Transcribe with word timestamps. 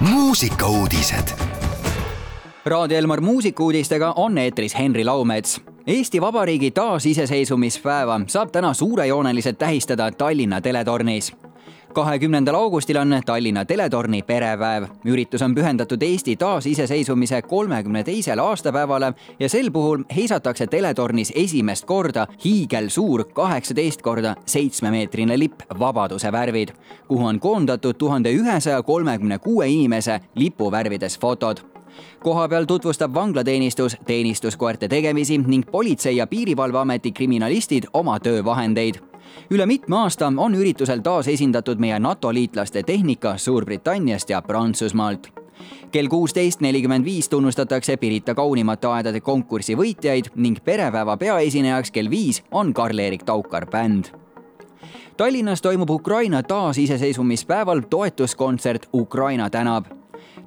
muusikauudised. 0.00 1.28
Raadio 2.64 2.98
Elmar 2.98 3.20
muusikuudistega 3.20 4.12
on 4.16 4.38
eetris 4.38 4.78
Henri 4.78 5.04
Laumets. 5.04 5.60
Eesti 5.86 6.20
Vabariigi 6.20 6.70
taasiseseisvumispäeva 6.70 8.20
saab 8.26 8.50
täna 8.50 8.74
suurejooneliselt 8.74 9.58
tähistada 9.58 10.10
Tallinna 10.10 10.60
teletornis 10.60 11.36
kahekümnendal 11.92 12.54
augustil 12.54 12.96
on 12.96 13.20
Tallinna 13.26 13.64
teletorni 13.64 14.22
perepäev. 14.22 14.84
üritus 15.04 15.42
on 15.42 15.54
pühendatud 15.54 16.02
Eesti 16.02 16.36
taasiseseisvumise 16.36 17.42
kolmekümne 17.42 18.04
teisele 18.04 18.40
aastapäevale 18.40 19.12
ja 19.40 19.48
sel 19.48 19.70
puhul 19.70 20.04
heisatakse 20.16 20.66
teletornis 20.66 21.32
esimest 21.34 21.84
korda 21.84 22.26
hiigelsuur 22.44 23.24
kaheksateist 23.24 24.02
korda 24.02 24.34
seitsmemeetrine 24.46 25.38
lipp 25.38 25.62
Vabaduse 25.78 26.32
värvid, 26.32 26.68
kuhu 27.08 27.26
on 27.26 27.40
koondatud 27.40 27.94
tuhande 27.94 28.32
ühesaja 28.32 28.82
kolmekümne 28.82 29.38
kuue 29.38 29.68
inimese 29.68 30.20
lipuvärvides 30.34 31.18
fotod 31.18 31.58
kohapeal 32.22 32.64
tutvustab 32.64 33.14
vanglateenistus 33.14 33.96
teenistuskoerte 34.06 34.88
tegemisi 34.88 35.38
ning 35.38 35.64
Politsei- 35.70 36.16
ja 36.16 36.26
Piirivalveameti 36.26 37.12
kriminalistid 37.12 37.84
oma 37.92 38.20
töövahendeid 38.20 39.07
üle 39.50 39.66
mitme 39.66 39.96
aasta 39.96 40.32
on 40.36 40.54
üritusel 40.54 41.00
taas 41.00 41.28
esindatud 41.28 41.78
meie 41.78 41.98
NATO 41.98 42.34
liitlaste 42.34 42.82
tehnika 42.82 43.36
Suurbritanniast 43.36 44.30
ja 44.30 44.42
Prantsusmaalt 44.42 45.28
kell 45.92 46.08
kuusteist 46.08 46.60
nelikümmend 46.60 47.04
viis 47.04 47.28
tunnustatakse 47.28 47.96
Pirita 47.96 48.34
kaunimate 48.34 48.86
aedade 48.86 49.20
konkursi 49.20 49.76
võitjaid 49.76 50.30
ning 50.36 50.60
perepäeva 50.64 51.16
peaesinejaks 51.16 51.90
kell 51.90 52.10
viis 52.10 52.42
on 52.50 52.74
Karl-Erik 52.74 53.24
Taukar 53.24 53.66
bänd. 53.66 54.12
Tallinnas 55.16 55.62
toimub 55.62 55.90
Ukraina 55.90 56.42
taasiseseisvumispäeval 56.42 57.80
toetuskontsert 57.90 58.88
Ukraina 58.92 59.50
tänab 59.50 59.97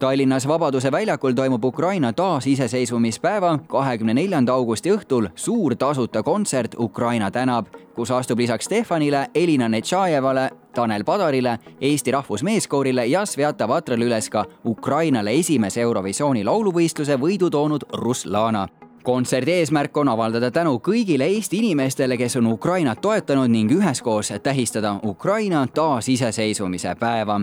Tallinnas 0.00 0.48
Vabaduse 0.48 0.92
väljakul 0.92 1.32
toimub 1.32 1.64
Ukraina 1.64 2.12
taasiseseisvumispäeva, 2.12 3.58
kahekümne 3.68 4.14
neljanda 4.14 4.54
augusti 4.54 4.88
õhtul 4.94 5.26
suur 5.36 5.74
tasuta 5.76 6.22
kontsert 6.22 6.74
Ukraina 6.78 7.28
tänab, 7.30 7.66
kus 7.94 8.10
astub 8.10 8.40
lisaks 8.40 8.64
Stefanile, 8.64 9.26
Elina 9.34 9.68
Netšajevale, 9.68 10.48
Tanel 10.74 11.04
Padarile, 11.04 11.58
Eesti 11.80 12.10
Rahvusmeeskoorile 12.16 13.06
ja 13.06 13.26
Svjata 13.26 13.68
Vatrale 13.68 14.08
üles 14.08 14.30
ka 14.30 14.46
Ukrainale 14.64 15.36
esimese 15.36 15.84
Eurovisiooni 15.84 16.44
lauluvõistluse 16.48 17.20
võidu 17.20 17.50
toonud 17.50 17.84
Ruslana 17.92 18.68
kontserdi 19.02 19.52
eesmärk 19.52 19.96
on 19.96 20.08
avaldada 20.08 20.50
tänu 20.50 20.78
kõigile 20.84 21.28
Eesti 21.28 21.60
inimestele, 21.60 22.16
kes 22.16 22.36
on 22.36 22.46
Ukrainat 22.46 23.00
toetanud 23.00 23.52
ning 23.52 23.72
üheskoos 23.72 24.32
tähistada 24.42 24.96
Ukraina 25.04 25.66
taasiseseisvumise 25.66 26.94
päeva 27.00 27.40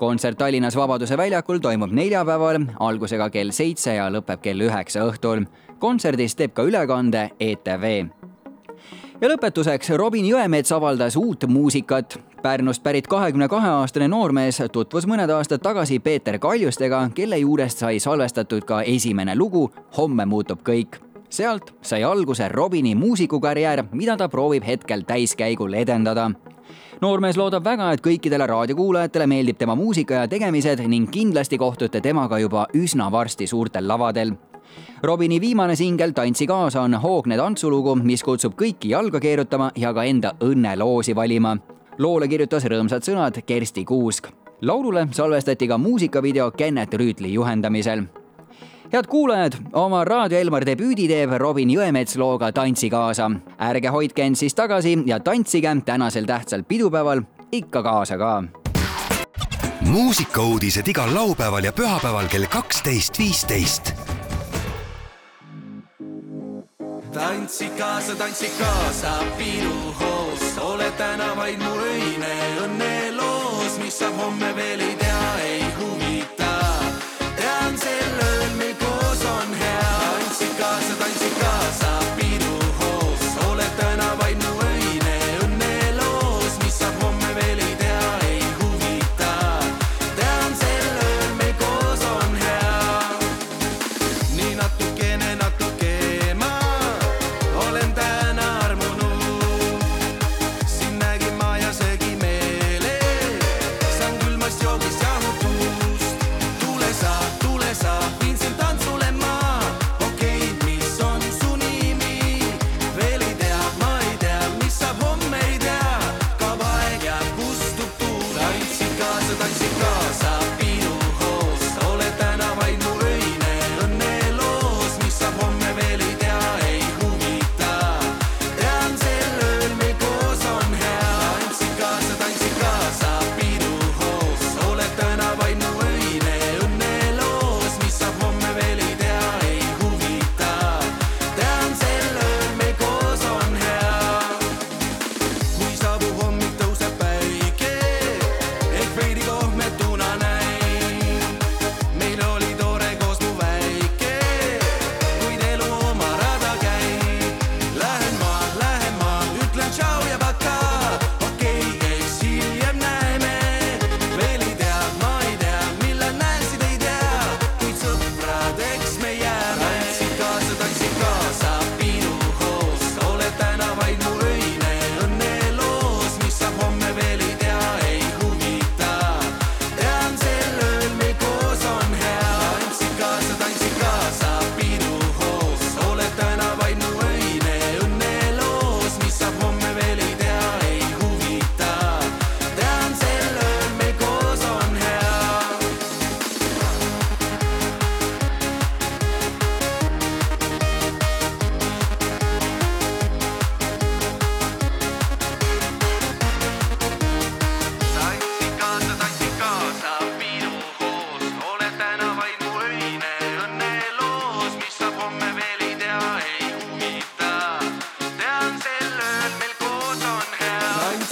kontsert 0.00 0.38
Tallinnas 0.38 0.76
Vabaduse 0.76 1.16
väljakul 1.16 1.58
toimub 1.58 1.90
neljapäeval 1.92 2.62
algusega 2.80 3.26
kell 3.30 3.52
seitse 3.52 3.98
ja 3.98 4.06
lõpeb 4.08 4.40
kell 4.40 4.64
üheksa 4.64 5.02
õhtul. 5.04 5.44
kontserdist 5.78 6.38
teeb 6.38 6.54
ka 6.56 6.62
ülekande 6.62 7.28
ETV. 7.40 7.84
ja 9.20 9.28
lõpetuseks 9.28 9.92
Robin 9.96 10.24
Jõemets 10.24 10.72
avaldas 10.72 11.16
uut 11.16 11.44
muusikat. 11.48 12.18
Pärnust 12.42 12.82
pärit 12.82 13.06
kahekümne 13.06 13.48
kahe 13.48 13.68
aastane 13.68 14.08
noormees 14.08 14.62
tutvus 14.72 15.06
mõned 15.06 15.30
aastad 15.30 15.60
tagasi 15.60 15.98
Peeter 15.98 16.38
Kaljustega, 16.38 17.10
kelle 17.14 17.38
juurest 17.38 17.78
sai 17.78 18.00
salvestatud 18.00 18.64
ka 18.64 18.82
esimene 18.82 19.36
lugu 19.36 19.70
Homme 19.96 20.24
muutub 20.26 20.64
kõik 20.64 20.96
sealt 21.28 21.74
sai 21.82 22.04
alguse 22.04 22.48
Robini 22.48 22.94
muusikukarjäär, 22.94 23.84
mida 23.92 24.16
ta 24.16 24.28
proovib 24.28 24.64
hetkel 24.64 25.04
täiskäigul 25.06 25.74
edendada 25.74 26.30
noormees 27.00 27.36
loodab 27.36 27.64
väga, 27.64 27.92
et 27.92 28.02
kõikidele 28.04 28.46
raadiokuulajatele 28.46 29.26
meeldib 29.26 29.58
tema 29.58 29.74
muusika 29.74 30.14
ja 30.22 30.28
tegemised 30.28 30.82
ning 30.88 31.10
kindlasti 31.10 31.58
kohtute 31.58 32.00
temaga 32.00 32.38
juba 32.38 32.66
üsna 32.74 33.10
varsti 33.12 33.46
suurtel 33.46 33.88
lavadel. 33.88 34.32
Robini 35.02 35.40
viimane 35.40 35.76
singel 35.76 36.12
Tantsi 36.12 36.46
kaasa 36.46 36.82
on 36.82 36.94
hoogne 36.94 37.36
tantsulugu, 37.36 37.96
mis 37.96 38.22
kutsub 38.22 38.54
kõiki 38.54 38.92
jalga 38.92 39.20
keerutama 39.20 39.70
ja 39.76 39.94
ka 39.94 40.04
enda 40.04 40.34
õnneloosi 40.40 41.16
valima. 41.16 41.56
loole 41.98 42.28
kirjutas 42.28 42.64
rõõmsad 42.64 43.02
sõnad 43.02 43.42
Kersti 43.46 43.84
Kuusk. 43.84 44.28
laulule 44.62 45.08
salvestati 45.10 45.68
ka 45.68 45.78
muusikavideo 45.78 46.50
Kennet 46.50 46.94
Rüütli 46.94 47.32
juhendamisel 47.32 48.19
head 48.92 49.06
kuulajad, 49.06 49.52
oma 49.72 50.04
Raadio 50.04 50.38
Elmar 50.38 50.64
debüüdi 50.66 51.06
teeb 51.10 51.36
Robin 51.38 51.70
Jõemets 51.70 52.16
looga 52.18 52.52
Tantsi 52.52 52.90
kaasa. 52.90 53.30
ärge 53.58 53.88
hoidke 53.88 54.22
end 54.22 54.36
siis 54.36 54.54
tagasi 54.54 54.98
ja 55.06 55.20
tantsige 55.20 55.76
tänasel 55.84 56.24
tähtsal 56.24 56.62
pidupäeval 56.62 57.22
ikka 57.52 57.82
kaasa 57.82 58.18
ka. 58.18 58.42
muusikauudised 59.80 60.88
igal 60.88 61.14
laupäeval 61.14 61.64
ja 61.64 61.72
pühapäeval 61.72 62.28
kell 62.28 62.46
kaksteist, 62.46 63.18
viisteist. 63.18 63.92
tantsi 67.12 67.68
kaasa, 67.78 68.14
tantsi 68.16 68.50
kaasa 68.58 69.12
piduhoos, 69.38 70.58
ole 70.58 70.90
täna 70.90 71.36
vaid 71.36 71.58
mu 71.58 71.74
öine 71.74 72.34
õnneloos, 72.64 73.78
mis 73.82 73.98
saab 73.98 74.14
homme 74.16 74.56
veel 74.56 74.80
ei 74.80 74.96
tea, 74.96 75.38
ei 75.42 75.62
huvita. 75.78 75.99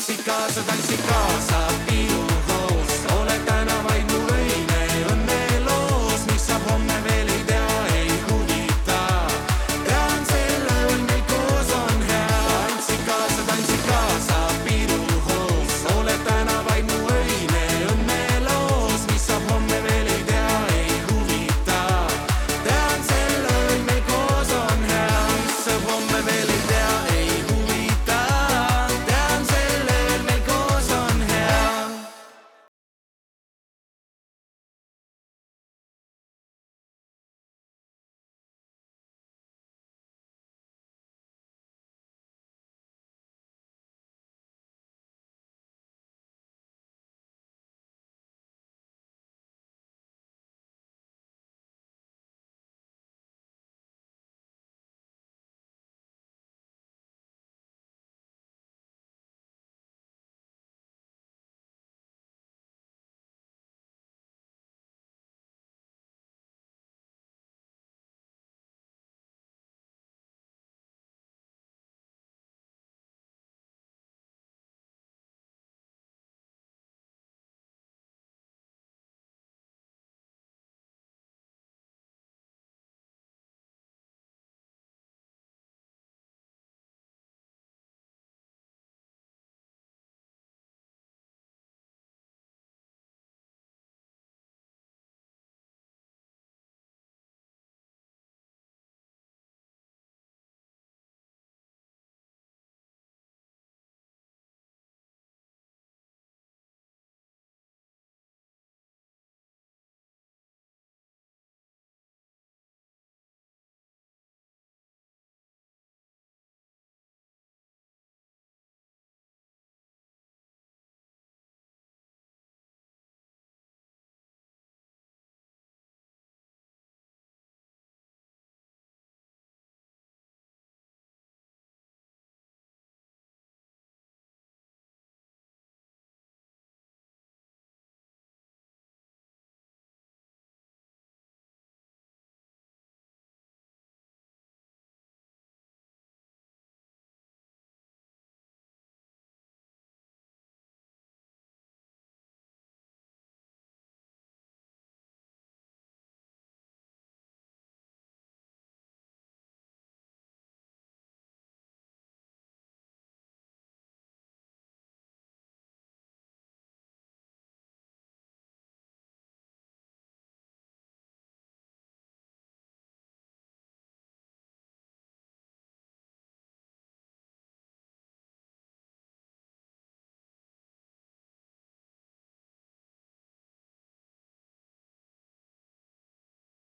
Danse 0.09 0.23
casa, 0.23 0.63
dá-lhe-se 0.63 0.97
casa. 0.97 1.68